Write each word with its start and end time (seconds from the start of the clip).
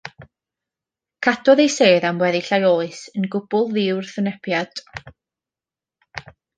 Cadwodd 1.27 1.61
ei 1.65 1.69
sedd 1.75 2.07
am 2.09 2.23
weddill 2.25 2.51
ei 2.59 2.67
oes 2.71 3.05
yn 3.21 3.31
gwbl 3.37 3.71
ddiwrthwynebiad. 3.79 4.87